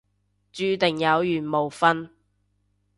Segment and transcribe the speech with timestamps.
[0.51, 2.09] 注定有緣冇瞓